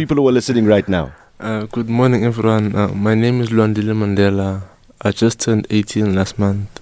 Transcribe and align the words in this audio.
people 0.00 0.16
who 0.16 0.26
are 0.26 0.32
listening 0.32 0.64
right 0.64 0.88
now. 0.88 1.12
Uh, 1.38 1.66
good 1.66 1.90
morning, 1.90 2.24
everyone. 2.24 2.74
Uh, 2.74 2.88
my 2.88 3.14
name 3.14 3.42
is 3.42 3.50
Lwandile 3.50 3.92
Mandela. 3.92 4.62
I 5.02 5.10
just 5.10 5.38
turned 5.40 5.66
18 5.68 6.14
last 6.14 6.38
month, 6.38 6.80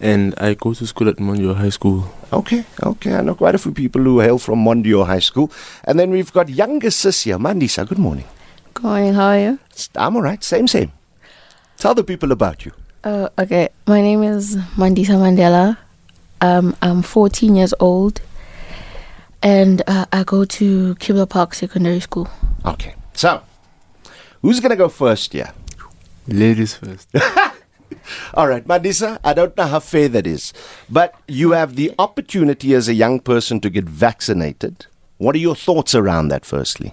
and 0.00 0.34
I 0.38 0.54
go 0.54 0.72
to 0.72 0.86
school 0.86 1.10
at 1.10 1.16
Mondeor 1.16 1.56
High 1.56 1.68
School. 1.68 2.08
Okay, 2.32 2.64
okay. 2.82 3.16
I 3.16 3.20
know 3.20 3.34
quite 3.34 3.54
a 3.54 3.58
few 3.58 3.72
people 3.72 4.00
who 4.00 4.20
hail 4.20 4.38
from 4.38 4.64
Mondeor 4.64 5.04
High 5.04 5.18
School. 5.18 5.52
And 5.84 6.00
then 6.00 6.10
we've 6.10 6.32
got 6.32 6.48
younger 6.48 6.90
sis 6.90 7.24
here, 7.24 7.36
Mandisa. 7.36 7.86
Good 7.86 7.98
morning. 7.98 8.24
Good 8.72 8.84
morning, 8.84 9.12
how 9.12 9.26
are 9.26 9.38
you? 9.38 9.58
I'm 9.96 10.16
all 10.16 10.22
right. 10.22 10.42
Same, 10.42 10.66
same. 10.66 10.90
Tell 11.76 11.94
the 11.94 12.02
people 12.02 12.32
about 12.32 12.64
you. 12.64 12.72
Uh, 13.04 13.28
okay, 13.38 13.68
my 13.86 14.00
name 14.00 14.22
is 14.22 14.56
Mandisa 14.80 15.20
Mandela. 15.20 15.76
Um, 16.40 16.74
I'm 16.80 17.02
14 17.02 17.56
years 17.56 17.74
old, 17.78 18.22
and 19.42 19.82
uh, 19.86 20.06
I 20.10 20.24
go 20.24 20.46
to 20.46 20.94
Kibler 20.94 21.28
Park 21.28 21.52
Secondary 21.52 22.00
School. 22.00 22.26
Okay. 22.64 22.94
So, 23.12 23.42
who's 24.42 24.60
going 24.60 24.70
to 24.70 24.76
go 24.76 24.88
first 24.88 25.34
Yeah, 25.34 25.52
Ladies 26.26 26.74
first. 26.74 27.08
All 28.34 28.48
right, 28.48 28.66
Mandisa, 28.66 29.18
I 29.24 29.32
don't 29.34 29.56
know 29.56 29.66
how 29.66 29.80
fair 29.80 30.08
that 30.08 30.26
is, 30.26 30.52
but 30.90 31.14
you 31.28 31.52
have 31.52 31.76
the 31.76 31.92
opportunity 31.98 32.74
as 32.74 32.88
a 32.88 32.94
young 32.94 33.20
person 33.20 33.60
to 33.60 33.70
get 33.70 33.84
vaccinated. 33.84 34.86
What 35.18 35.34
are 35.34 35.38
your 35.38 35.54
thoughts 35.56 35.94
around 35.94 36.28
that, 36.28 36.44
firstly? 36.44 36.92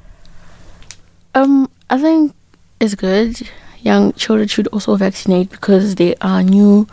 Um, 1.36 1.70
I 1.90 1.98
think 2.00 2.34
it's 2.80 2.96
good. 2.96 3.42
Young 3.82 4.14
children 4.14 4.48
should 4.48 4.68
also 4.68 4.96
vaccinate 4.96 5.50
because 5.50 5.96
there 5.96 6.16
are 6.22 6.44
new 6.44 6.88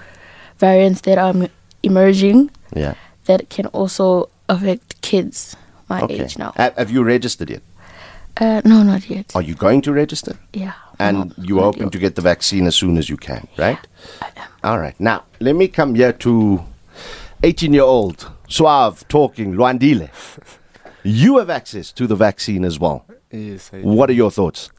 variants 0.59 1.03
that 1.03 1.19
are 1.19 1.35
emerging 1.83 2.51
Yeah. 2.75 2.95
that 3.27 3.51
can 3.51 3.67
also 3.67 4.31
affect 4.49 5.01
kids 5.03 5.55
my 5.89 6.07
age 6.09 6.39
now. 6.39 6.53
Have 6.57 6.91
you 6.91 7.03
registered 7.05 7.51
yet? 7.51 7.63
Uh, 8.41 8.61
no, 8.65 8.83
not 8.83 9.09
yet. 9.11 9.35
Are 9.35 9.43
you 9.43 9.55
going 9.55 9.81
to 9.83 9.93
register? 9.93 10.37
Yeah. 10.53 10.73
And 10.99 11.19
not- 11.19 11.39
you're 11.39 11.63
hoping 11.63 11.83
yet. 11.85 11.93
to 11.93 11.99
get 11.99 12.15
the 12.15 12.23
vaccine 12.23 12.67
as 12.67 12.77
soon 12.77 12.97
as 12.99 13.09
you 13.09 13.17
can, 13.17 13.47
right? 13.57 13.79
Yeah. 14.37 14.47
All 14.65 14.79
right. 14.79 14.99
Now, 15.01 15.25
let 15.41 15.57
me 15.57 15.69
come 15.69 15.95
here 15.95 16.13
to 16.13 16.63
18 17.43 17.73
year 17.75 17.83
old, 17.85 18.31
suave, 18.49 19.07
talking, 19.09 19.55
Lwandile. 19.55 20.09
You 21.05 21.39
have 21.39 21.51
access 21.51 21.93
to 21.93 22.07
the 22.07 22.17
vaccine 22.17 22.65
as 22.65 22.79
well. 22.79 23.05
yes, 23.33 23.71
I 23.73 23.79
What 23.83 24.11
are 24.11 24.15
your 24.15 24.31
thoughts? 24.31 24.71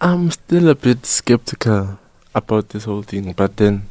I'm 0.00 0.30
still 0.30 0.68
a 0.68 0.74
bit 0.74 1.04
skeptical 1.06 1.98
about 2.34 2.68
this 2.70 2.84
whole 2.84 3.02
thing, 3.02 3.32
but 3.32 3.56
then 3.56 3.88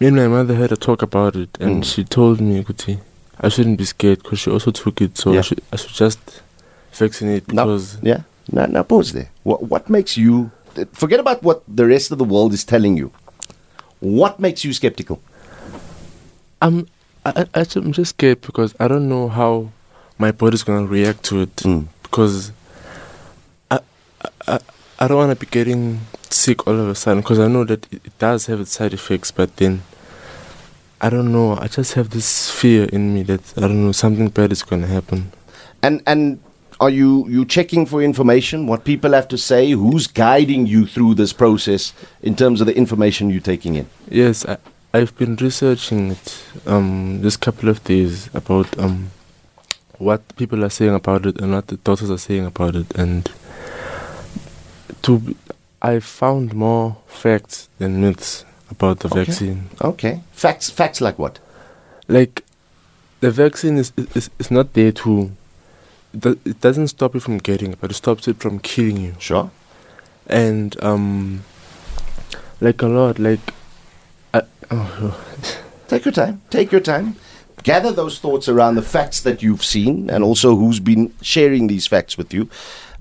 me 0.00 0.06
and 0.06 0.16
my 0.16 0.28
mother 0.28 0.54
had 0.54 0.72
a 0.72 0.76
talk 0.76 1.02
about 1.02 1.36
it, 1.36 1.56
and 1.60 1.82
Mm. 1.82 1.84
she 1.84 2.04
told 2.04 2.40
me, 2.40 2.62
Kuti, 2.64 3.00
I 3.40 3.48
shouldn't 3.50 3.76
be 3.78 3.84
scared 3.84 4.22
because 4.22 4.38
she 4.40 4.50
also 4.50 4.70
took 4.70 5.00
it, 5.02 5.18
so 5.18 5.32
Yeah. 5.32 5.38
I, 5.38 5.42
should, 5.42 5.60
I 5.72 5.76
should 5.76 5.94
just 5.94 6.18
vaccinate 6.98 7.42
it 7.42 7.46
because 7.48 7.98
Yeah? 8.02 8.22
Now, 8.50 8.66
now 8.66 8.82
pause 8.82 9.12
there. 9.12 9.30
What, 9.44 9.62
what 9.64 9.88
makes 9.90 10.16
you. 10.16 10.50
Forget 10.92 11.20
about 11.20 11.42
what 11.42 11.62
the 11.68 11.86
rest 11.86 12.10
of 12.12 12.18
the 12.18 12.24
world 12.24 12.52
is 12.52 12.64
telling 12.64 12.96
you. 12.96 13.12
What 14.00 14.38
makes 14.38 14.64
you 14.64 14.72
skeptical? 14.72 15.20
I'm 16.62 16.86
I, 17.24 17.46
I, 17.54 17.66
I'm 17.76 17.92
just 17.92 18.10
scared 18.10 18.40
because 18.42 18.74
I 18.80 18.88
don't 18.88 19.08
know 19.08 19.28
how 19.28 19.70
my 20.18 20.32
body's 20.32 20.62
gonna 20.62 20.86
react 20.86 21.24
to 21.24 21.42
it 21.42 21.56
Mm. 21.56 21.88
because 22.02 22.52
I 23.70 23.80
I, 24.46 24.58
I, 24.98 25.08
don't 25.08 25.18
want 25.18 25.38
to 25.38 25.46
be 25.46 25.50
getting 25.50 26.00
sick 26.30 26.66
all 26.66 26.74
of 26.78 26.88
a 26.88 26.94
sudden 26.94 27.20
because 27.22 27.38
I 27.38 27.48
know 27.48 27.64
that 27.64 27.86
it, 27.92 28.06
it 28.06 28.18
does 28.18 28.46
have 28.46 28.60
its 28.60 28.72
side 28.72 28.92
effects, 28.94 29.30
but 29.30 29.56
then 29.56 29.82
I 31.00 31.10
don't 31.10 31.30
know. 31.32 31.56
I 31.56 31.68
just 31.68 31.94
have 31.94 32.10
this 32.10 32.50
fear 32.50 32.84
in 32.84 33.14
me 33.14 33.22
that 33.24 33.42
I 33.56 33.62
don't 33.62 33.84
know 33.84 33.92
something 33.92 34.28
bad 34.30 34.52
is 34.52 34.62
gonna 34.62 34.86
happen. 34.86 35.32
And 35.82 36.02
and 36.06 36.40
are 36.80 36.90
you 36.90 37.26
you 37.28 37.44
checking 37.44 37.86
for 37.86 38.02
information? 38.02 38.66
What 38.66 38.84
people 38.84 39.12
have 39.12 39.28
to 39.28 39.38
say? 39.38 39.70
Who's 39.72 40.06
guiding 40.06 40.66
you 40.66 40.86
through 40.86 41.14
this 41.14 41.32
process 41.32 41.92
in 42.22 42.36
terms 42.36 42.60
of 42.60 42.66
the 42.66 42.76
information 42.76 43.30
you're 43.30 43.40
taking 43.40 43.74
in? 43.74 43.86
Yes, 44.10 44.46
I, 44.46 44.56
I've 44.94 45.16
been 45.18 45.36
researching 45.36 46.12
it 46.12 46.44
um 46.66 47.20
this 47.22 47.36
couple 47.36 47.68
of 47.68 47.82
days 47.84 48.28
about 48.34 48.78
um 48.78 49.10
what 49.98 50.20
people 50.36 50.64
are 50.64 50.70
saying 50.70 50.94
about 50.94 51.26
it 51.26 51.40
and 51.40 51.52
what 51.52 51.66
the 51.66 51.76
doctors 51.78 52.10
are 52.10 52.18
saying 52.18 52.46
about 52.46 52.76
it, 52.76 52.94
and 52.96 53.28
to 55.02 55.18
be, 55.18 55.36
I 55.82 55.98
found 56.00 56.54
more 56.54 56.96
facts 57.06 57.68
than 57.78 58.00
myths 58.00 58.44
about 58.70 59.00
the 59.00 59.08
Okay. 59.08 59.24
vaccine. 59.24 59.68
Okay. 59.80 60.20
Facts 60.32 60.70
facts 60.70 61.00
like 61.00 61.18
what? 61.18 61.38
Like 62.06 62.44
the 63.20 63.30
vaccine 63.32 63.78
is 63.78 63.92
is, 64.14 64.30
is 64.38 64.50
not 64.50 64.72
there 64.74 64.92
to. 64.92 65.32
It 66.14 66.38
it 66.44 66.60
doesn't 66.60 66.88
stop 66.88 67.14
you 67.14 67.20
from 67.20 67.38
getting 67.38 67.72
it, 67.72 67.80
but 67.80 67.90
it 67.90 67.94
stops 67.94 68.28
it 68.28 68.38
from 68.38 68.58
killing 68.60 68.98
you. 68.98 69.14
Sure. 69.18 69.50
And 70.26 70.76
um, 70.82 71.44
like 72.60 72.82
a 72.82 72.88
lot, 72.88 73.18
like 73.18 73.54
I, 74.34 74.42
oh, 74.70 75.24
Take 75.88 76.04
your 76.04 76.12
time. 76.12 76.42
Take 76.50 76.70
your 76.70 76.82
time. 76.82 77.16
Gather 77.62 77.90
those 77.90 78.18
thoughts 78.18 78.48
around 78.48 78.74
the 78.74 78.82
facts 78.82 79.20
that 79.22 79.42
you've 79.42 79.64
seen 79.64 80.10
and 80.10 80.22
also 80.22 80.54
who's 80.54 80.80
been 80.80 81.12
sharing 81.22 81.66
these 81.66 81.86
facts 81.86 82.16
with 82.16 82.32
you. 82.32 82.48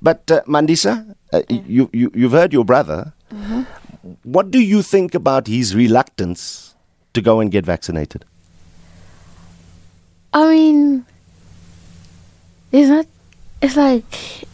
But 0.02 0.32
uh, 0.32 0.42
Mandisa, 0.48 1.16
uh, 1.34 1.42
you, 1.50 1.90
you 1.92 2.12
you've 2.16 2.32
heard 2.32 2.54
your 2.54 2.64
brother. 2.64 3.14
What 4.24 4.52
do 4.52 4.60
you 4.60 4.82
think 4.82 5.14
about 5.14 5.48
his 5.48 5.76
reluctance 5.76 6.76
to 7.14 7.22
go 7.22 7.42
and 7.42 7.52
get 7.52 7.66
vaccinated? 7.66 8.24
I 10.34 10.48
mean, 10.50 11.06
it's 12.72 12.90
not. 12.90 13.06
It's 13.62 13.76
like, 13.76 14.46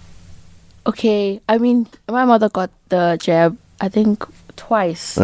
okay. 0.88 1.42
I 1.50 1.58
mean, 1.58 1.88
my 2.08 2.26
mother 2.26 2.50
got 2.50 2.72
the 2.90 3.18
jab. 3.22 3.58
I 3.82 3.90
think 3.90 4.24
twice. 4.56 5.20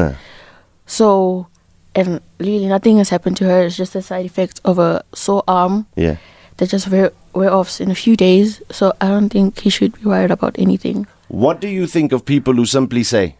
So, 0.85 1.47
and 1.95 2.19
really 2.39 2.67
nothing 2.67 2.97
has 2.97 3.09
happened 3.09 3.37
to 3.37 3.45
her. 3.45 3.63
It's 3.63 3.77
just 3.77 3.95
a 3.95 4.01
side 4.01 4.25
effect 4.25 4.59
of 4.65 4.79
a 4.79 5.03
sore 5.13 5.43
arm 5.47 5.85
yeah. 5.95 6.17
that 6.57 6.69
just 6.69 6.89
wear, 6.89 7.11
wear 7.33 7.51
off 7.51 7.79
in 7.79 7.91
a 7.91 7.95
few 7.95 8.17
days. 8.17 8.61
So 8.71 8.93
I 8.99 9.07
don't 9.07 9.29
think 9.29 9.59
he 9.59 9.69
should 9.69 9.93
be 9.93 10.09
worried 10.09 10.31
about 10.31 10.57
anything. 10.59 11.07
What 11.29 11.61
do 11.61 11.67
you 11.67 11.85
think 11.87 12.11
of 12.11 12.25
people 12.25 12.53
who 12.55 12.65
simply 12.65 13.03
say, 13.03 13.35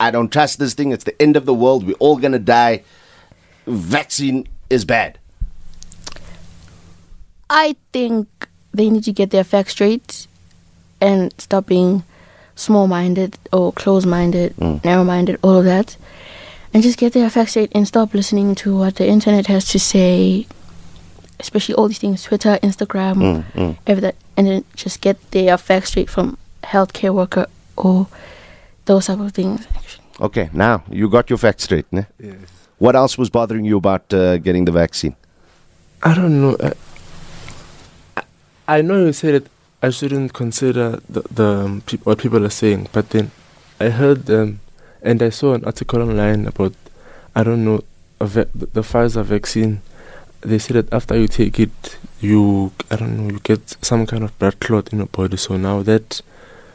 I 0.00 0.10
don't 0.10 0.32
trust 0.32 0.58
this 0.58 0.74
thing, 0.74 0.90
it's 0.90 1.04
the 1.04 1.20
end 1.22 1.36
of 1.36 1.46
the 1.46 1.54
world, 1.54 1.86
we're 1.86 1.94
all 2.00 2.16
going 2.16 2.32
to 2.32 2.38
die, 2.38 2.82
vaccine 3.66 4.48
is 4.68 4.84
bad? 4.84 5.18
I 7.48 7.76
think 7.92 8.48
they 8.72 8.90
need 8.90 9.04
to 9.04 9.12
get 9.12 9.30
their 9.30 9.44
facts 9.44 9.72
straight 9.72 10.26
and 11.00 11.32
stop 11.38 11.66
being 11.66 12.04
small 12.54 12.86
minded 12.86 13.38
or 13.52 13.72
close 13.72 14.06
minded, 14.06 14.54
mm. 14.56 14.84
narrow 14.84 15.04
minded, 15.04 15.38
all 15.42 15.56
of 15.56 15.64
that. 15.64 15.96
And 16.72 16.82
just 16.82 16.98
get 16.98 17.12
their 17.14 17.28
facts 17.30 17.52
straight 17.52 17.72
and 17.74 17.86
stop 17.88 18.14
listening 18.14 18.54
to 18.56 18.76
what 18.76 18.96
the 18.96 19.06
internet 19.06 19.46
has 19.48 19.66
to 19.68 19.78
say, 19.80 20.46
especially 21.40 21.74
all 21.74 21.88
these 21.88 21.98
things 21.98 22.22
Twitter, 22.22 22.58
Instagram, 22.62 23.16
mm, 23.16 23.44
mm. 23.52 23.78
everything. 23.86 24.12
And 24.36 24.46
then 24.46 24.64
just 24.76 25.00
get 25.00 25.18
their 25.32 25.58
facts 25.58 25.88
straight 25.88 26.08
from 26.08 26.38
healthcare 26.62 27.12
worker 27.12 27.46
or 27.76 28.06
those 28.84 29.06
type 29.06 29.18
of 29.18 29.32
things. 29.32 29.66
Actually. 29.74 30.04
Okay, 30.20 30.50
now 30.52 30.84
you 30.90 31.08
got 31.08 31.28
your 31.28 31.38
facts 31.38 31.64
straight. 31.64 31.86
Ne? 31.92 32.06
yes. 32.18 32.36
What 32.78 32.94
else 32.94 33.18
was 33.18 33.30
bothering 33.30 33.64
you 33.64 33.76
about 33.76 34.12
uh, 34.14 34.38
getting 34.38 34.64
the 34.64 34.72
vaccine? 34.72 35.16
I 36.02 36.14
don't 36.14 36.40
know. 36.40 36.56
I, 36.62 36.72
I- 38.76 38.82
know 38.82 39.04
you 39.06 39.12
said 39.12 39.34
that 39.34 39.50
I 39.82 39.90
shouldn't 39.90 40.32
consider 40.32 41.00
the, 41.08 41.22
the 41.30 41.48
um, 41.64 41.82
what 42.04 42.18
people 42.18 42.44
are 42.44 42.50
saying, 42.50 42.88
but 42.92 43.10
then 43.10 43.30
I 43.78 43.88
heard 43.88 44.26
them 44.26 44.60
and 45.02 45.22
I 45.22 45.30
saw 45.30 45.54
an 45.54 45.64
article 45.64 46.02
online 46.02 46.46
about 46.46 46.74
I 47.34 47.42
don't 47.42 47.64
know 47.64 47.82
the, 48.18 48.48
the 48.54 48.82
Pfizer 48.82 49.24
vaccine. 49.24 49.80
They 50.42 50.58
said 50.58 50.76
that 50.76 50.92
after 50.92 51.16
you 51.16 51.28
take 51.28 51.58
it, 51.58 51.96
you 52.20 52.72
I 52.90 52.96
don't 52.96 53.16
know 53.16 53.32
you 53.32 53.40
get 53.40 53.76
some 53.82 54.06
kind 54.06 54.24
of 54.24 54.38
blood 54.38 54.60
clot 54.60 54.92
in 54.92 54.98
your 54.98 55.06
body. 55.06 55.36
So 55.36 55.56
now 55.56 55.82
that 55.82 56.20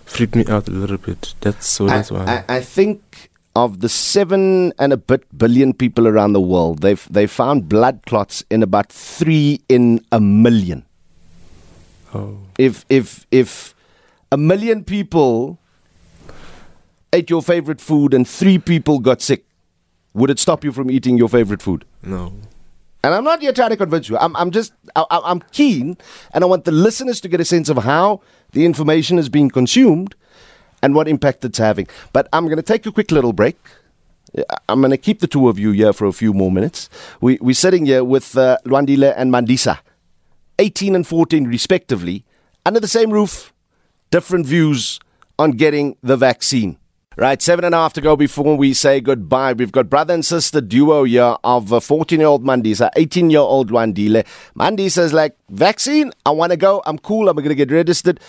freaked 0.05 0.35
me 0.35 0.45
out 0.47 0.67
a 0.67 0.71
little 0.71 0.97
bit. 0.97 1.35
That's 1.41 1.67
so 1.67 1.85
that's 1.87 2.11
I, 2.11 2.15
why. 2.15 2.43
I, 2.49 2.55
I 2.57 2.61
think 2.61 3.29
of 3.55 3.79
the 3.79 3.89
seven 3.89 4.73
and 4.79 4.91
a 4.91 4.97
bit 4.97 5.23
billion 5.37 5.73
people 5.73 6.07
around 6.07 6.33
the 6.33 6.41
world, 6.41 6.79
they've 6.79 7.07
they 7.09 7.27
found 7.27 7.69
blood 7.69 8.01
clots 8.05 8.43
in 8.49 8.63
about 8.63 8.91
three 8.91 9.61
in 9.69 10.03
a 10.11 10.19
million. 10.19 10.83
Oh, 12.15 12.37
If 12.57 12.85
if 12.89 13.25
if 13.31 13.75
a 14.31 14.37
million 14.37 14.83
people 14.83 15.57
ate 17.13 17.29
your 17.29 17.41
favorite 17.41 17.81
food 17.81 18.13
and 18.13 18.27
three 18.27 18.57
people 18.59 18.99
got 18.99 19.21
sick, 19.21 19.45
would 20.13 20.29
it 20.29 20.39
stop 20.39 20.63
you 20.63 20.71
from 20.71 20.89
eating 20.91 21.17
your 21.17 21.29
favorite 21.29 21.61
food? 21.61 21.85
no. 22.03 22.31
And 23.03 23.13
I'm 23.13 23.23
not 23.23 23.39
here 23.39 23.53
trying 23.53 23.69
to 23.69 23.77
convince 23.77 24.09
you. 24.09 24.17
I'm, 24.17 24.35
I'm 24.35 24.49
just, 24.49 24.73
I, 24.95 25.05
I'm 25.11 25.39
keen, 25.51 25.95
and 26.33 26.43
I 26.43 26.47
want 26.47 26.65
the 26.65 26.71
listeners 26.71 27.21
to 27.21 27.27
get 27.27 27.39
a 27.39 27.45
sense 27.45 27.69
of 27.69 27.77
how 27.77 28.21
the 28.53 28.65
information 28.65 29.19
is 29.19 29.29
being 29.29 29.51
consumed 29.51 30.15
and 30.81 30.95
what 30.95 31.07
impact 31.07 31.45
it's 31.45 31.59
having. 31.59 31.85
But 32.13 32.27
I'm 32.33 32.45
going 32.45 32.57
to 32.57 32.63
take 32.63 32.83
a 32.87 32.91
quick 32.91 33.11
little 33.11 33.31
break. 33.31 33.57
I'm 34.67 34.81
going 34.81 34.89
to 34.89 34.97
keep 34.97 35.19
the 35.19 35.27
two 35.27 35.47
of 35.49 35.59
you 35.59 35.69
here 35.69 35.93
for 35.93 36.07
a 36.07 36.11
few 36.13 36.33
more 36.33 36.51
minutes. 36.51 36.89
We, 37.21 37.37
we're 37.41 37.53
sitting 37.53 37.85
here 37.85 38.03
with 38.03 38.35
uh, 38.35 38.57
Lwandile 38.65 39.13
and 39.15 39.31
Mandisa, 39.31 39.77
18 40.59 40.95
and 40.95 41.05
14 41.07 41.45
respectively, 41.47 42.25
under 42.65 42.79
the 42.79 42.87
same 42.87 43.11
roof, 43.11 43.53
different 44.11 44.45
views 44.45 44.99
on 45.37 45.51
getting 45.51 45.97
the 46.01 46.17
vaccine. 46.17 46.77
Right, 47.17 47.41
seven 47.41 47.63
and 47.63 47.73
a 47.73 47.77
half 47.77 47.93
to 47.93 48.01
go 48.01 48.17
before 48.17 48.57
we 48.57 48.73
say 48.73 48.99
goodbye. 48.99 49.53
We've 49.53 49.71
got 49.71 49.89
brother 49.89 50.13
and 50.13 50.25
sister 50.25 50.59
duo 50.59 51.05
here 51.05 51.37
of 51.45 51.81
14 51.81 52.19
year 52.19 52.27
old 52.27 52.43
Mandisa, 52.43 52.89
18 52.97 53.29
year 53.29 53.39
old 53.39 53.71
Wandile. 53.71 54.25
Mandisa's 54.53 55.13
like, 55.13 55.37
vaccine, 55.49 56.11
I 56.25 56.31
want 56.31 56.51
to 56.51 56.57
go, 56.57 56.83
I'm 56.85 56.97
cool, 56.97 57.29
I'm 57.29 57.37
going 57.37 57.47
to 57.47 57.55
get 57.55 57.71
registered. 57.71 58.19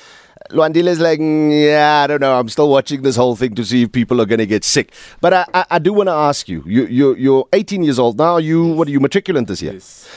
Lwandile's 0.50 1.00
like, 1.00 1.18
mm, 1.18 1.66
yeah, 1.66 2.02
I 2.04 2.06
don't 2.06 2.20
know. 2.20 2.38
I'm 2.38 2.48
still 2.48 2.70
watching 2.70 3.02
this 3.02 3.16
whole 3.16 3.34
thing 3.34 3.56
to 3.56 3.64
see 3.64 3.82
if 3.82 3.92
people 3.92 4.20
are 4.20 4.26
going 4.26 4.38
to 4.38 4.46
get 4.46 4.62
sick. 4.62 4.92
But 5.20 5.32
I, 5.32 5.44
I, 5.52 5.66
I 5.72 5.78
do 5.80 5.92
want 5.92 6.08
to 6.08 6.12
ask 6.12 6.48
you, 6.48 6.62
you, 6.64 6.86
you, 6.86 7.14
you're 7.16 7.48
18 7.52 7.82
years 7.82 7.98
old 7.98 8.18
now. 8.18 8.36
You, 8.36 8.64
what 8.66 8.86
are 8.86 8.90
you, 8.92 9.00
matriculant 9.00 9.48
this 9.48 9.62
year? 9.62 9.72
Yes. 9.72 10.08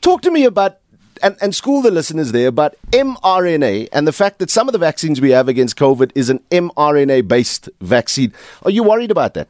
Talk 0.00 0.22
to 0.22 0.30
me 0.30 0.44
about 0.44 0.78
and, 1.22 1.36
and 1.40 1.54
school 1.54 1.82
the 1.82 1.90
listeners 1.90 2.32
there 2.32 2.48
about 2.48 2.74
mRNA 2.92 3.88
and 3.92 4.06
the 4.06 4.12
fact 4.12 4.38
that 4.38 4.50
some 4.50 4.68
of 4.68 4.72
the 4.72 4.78
vaccines 4.78 5.20
we 5.20 5.30
have 5.30 5.48
against 5.48 5.76
COVID 5.76 6.12
is 6.14 6.30
an 6.30 6.40
mRNA 6.50 7.26
based 7.28 7.68
vaccine. 7.80 8.32
Are 8.62 8.70
you 8.70 8.82
worried 8.84 9.10
about 9.10 9.34
that? 9.34 9.48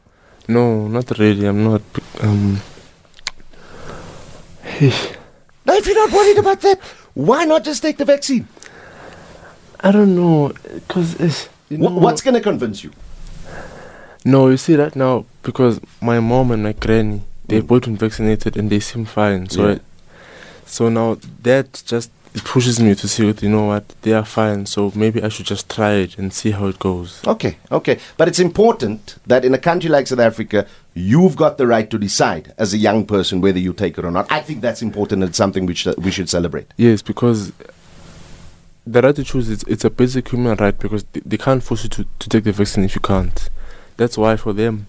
No, 0.49 0.89
not 0.89 1.11
really. 1.19 1.47
I'm 1.47 1.65
not. 1.65 1.83
Um, 2.21 2.61
Now, 5.67 5.75
if 5.75 5.87
you're 5.87 5.95
not 5.95 6.13
worried 6.13 6.39
about 6.39 6.61
that, 6.63 6.81
why 7.15 7.45
not 7.45 7.65
just 7.65 7.83
take 7.83 7.99
the 7.99 8.05
vaccine? 8.05 8.49
I 9.81 9.93
don't 9.93 10.15
know, 10.17 10.53
cause 10.89 11.15
it's, 11.21 11.49
you 11.69 11.79
know, 11.79 11.89
Wh- 11.89 12.03
What's 12.03 12.23
going 12.23 12.35
to 12.35 12.41
convince 12.41 12.83
you? 12.83 12.91
No, 14.25 14.49
you 14.49 14.57
see 14.57 14.75
that 14.77 14.97
now 14.97 15.25
because 15.43 15.81
my 16.01 16.21
mom 16.21 16.51
and 16.51 16.63
my 16.63 16.73
granny 16.73 17.23
they 17.49 17.61
Mm. 17.61 17.67
both 17.67 17.83
been 17.85 17.97
vaccinated 17.97 18.57
and 18.57 18.71
they 18.71 18.81
seem 18.81 19.05
fine. 19.05 19.49
So, 19.49 19.67
Yeah. 19.69 19.75
I, 19.75 19.81
so 20.67 20.89
now 20.89 21.17
that 21.43 21.83
just 21.87 22.11
it 22.35 22.45
pushes 22.45 22.79
me 22.79 22.95
to 22.95 23.09
see 23.09 23.25
what 23.25 23.43
you 23.43 23.49
know 23.49 23.65
what 23.65 23.85
they 24.03 24.13
are 24.13 24.25
fine. 24.25 24.67
So 24.67 24.93
maybe 24.95 25.23
I 25.23 25.29
should 25.31 25.47
just 25.47 25.69
try 25.71 25.93
it 25.95 26.19
and 26.19 26.31
see 26.33 26.51
how 26.51 26.67
it 26.67 26.79
goes. 26.79 27.21
Okay, 27.27 27.57
okay. 27.73 27.99
But 28.19 28.29
it's 28.29 28.39
important 28.39 29.17
that 29.27 29.45
in 29.47 29.55
a 29.55 29.59
country 29.59 29.89
like 29.89 30.07
South 30.07 30.19
Africa, 30.21 30.67
you've 30.95 31.37
got 31.37 31.57
the 31.57 31.67
right 31.67 31.89
to 31.91 31.99
decide 31.99 32.53
as 32.59 32.75
a 32.75 32.77
young 32.77 33.07
person 33.07 33.41
whether 33.41 33.59
you 33.59 33.73
take 33.73 33.97
it 33.99 34.05
or 34.05 34.11
not. 34.11 34.31
I 34.31 34.41
think 34.41 34.61
that's 34.61 34.83
important 34.83 35.25
and 35.25 35.35
something 35.35 35.65
which 35.65 35.87
uh, 35.87 35.95
we 35.97 36.11
should 36.11 36.29
celebrate. 36.29 36.67
Yes, 36.77 37.01
because 37.01 37.51
the 38.87 39.01
right 39.03 39.17
to 39.17 39.25
choose 39.25 39.49
is 39.49 39.63
it's 39.65 39.85
a 39.87 39.91
basic 39.91 40.29
human 40.29 40.57
right 40.57 40.79
because 40.79 41.05
they, 41.13 41.21
they 41.25 41.39
can't 41.39 41.63
force 41.63 41.85
you 41.85 41.91
to, 41.91 42.05
to 42.19 42.29
take 42.29 42.45
the 42.45 42.53
vaccine 42.53 42.85
if 42.85 42.95
you 42.95 43.01
can't. 43.01 43.49
That's 43.97 44.17
why 44.19 44.37
for 44.37 44.53
them, 44.53 44.87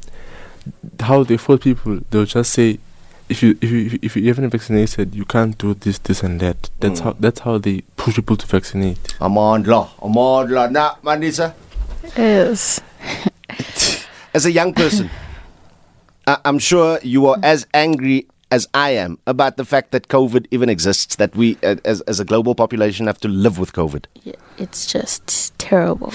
how 0.99 1.23
they 1.23 1.37
force 1.37 1.61
people, 1.61 1.99
they'll 2.09 2.25
just 2.25 2.51
say, 2.53 2.79
if 3.29 3.43
you 3.43 3.57
if 3.61 3.71
you 3.71 3.99
if 4.01 4.15
you 4.15 4.27
haven't 4.27 4.49
vaccinated, 4.49 5.13
you 5.15 5.23
can't 5.25 5.57
do 5.57 5.73
this, 5.75 5.99
this, 5.99 6.23
and 6.23 6.39
that. 6.39 6.69
That's 6.79 6.99
Mm. 6.99 7.03
how 7.03 7.13
that's 7.19 7.39
how 7.41 7.57
they 7.59 7.81
push 7.95 8.15
people 8.15 8.35
to 8.37 8.47
vaccinate. 8.47 9.01
Amandla, 9.19 9.89
Amandla. 9.99 10.71
Now, 10.71 10.97
Mandisa, 11.03 11.53
Yes. 12.17 12.81
as 14.33 14.45
a 14.45 14.51
young 14.51 14.73
person, 14.73 15.09
I- 16.27 16.39
I'm 16.45 16.59
sure 16.59 16.99
you 17.03 17.27
are 17.27 17.37
as 17.43 17.67
angry 17.73 18.25
as 18.51 18.67
I 18.73 18.91
am 18.91 19.19
about 19.27 19.57
the 19.57 19.65
fact 19.65 19.91
that 19.91 20.07
COVID 20.07 20.47
even 20.49 20.69
exists, 20.69 21.15
that 21.17 21.35
we, 21.35 21.55
uh, 21.61 21.75
as, 21.85 22.01
as 22.01 22.19
a 22.19 22.25
global 22.25 22.55
population, 22.55 23.05
have 23.05 23.19
to 23.19 23.27
live 23.27 23.59
with 23.59 23.73
COVID. 23.73 24.05
Yeah, 24.23 24.33
it's 24.57 24.91
just 24.91 25.53
terrible. 25.59 26.11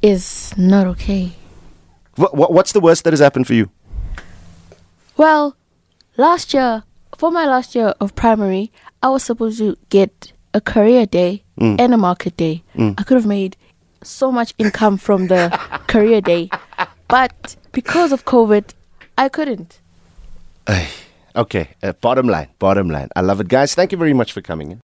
It's 0.00 0.56
not 0.56 0.86
okay. 0.86 1.32
Wh- 2.16 2.30
wh- 2.32 2.50
what's 2.50 2.72
the 2.72 2.80
worst 2.80 3.04
that 3.04 3.12
has 3.12 3.20
happened 3.20 3.46
for 3.46 3.54
you? 3.54 3.70
Well, 5.16 5.56
last 6.16 6.54
year, 6.54 6.82
for 7.16 7.30
my 7.30 7.46
last 7.46 7.74
year 7.74 7.94
of 8.00 8.14
primary, 8.14 8.70
I 9.02 9.08
was 9.08 9.22
supposed 9.22 9.58
to 9.58 9.76
get 9.90 10.32
a 10.52 10.60
career 10.60 11.06
day 11.06 11.42
Mm. 11.60 11.78
and 11.80 11.94
a 11.94 11.96
market 11.96 12.36
day. 12.36 12.62
Mm. 12.76 12.94
I 12.98 13.02
could 13.04 13.16
have 13.16 13.26
made 13.26 13.56
so 14.02 14.32
much 14.32 14.54
income 14.58 14.96
from 14.98 15.28
the 15.28 15.50
career 15.86 16.20
day, 16.20 16.50
but 17.08 17.56
because 17.72 18.10
of 18.12 18.24
COVID, 18.24 18.64
I 19.16 19.28
couldn't. 19.28 19.78
Okay, 21.36 21.68
uh, 21.82 21.92
bottom 22.00 22.28
line, 22.28 22.48
bottom 22.58 22.88
line. 22.88 23.08
I 23.16 23.20
love 23.20 23.40
it, 23.40 23.48
guys. 23.48 23.74
Thank 23.74 23.90
you 23.92 23.98
very 23.98 24.14
much 24.14 24.32
for 24.32 24.40
coming 24.40 24.70
in. 24.72 24.82